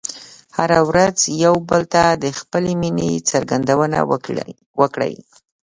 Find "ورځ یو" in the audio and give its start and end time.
0.89-1.55